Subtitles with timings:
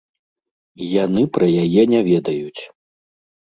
[1.03, 2.61] Яны пра яе не ведаюць.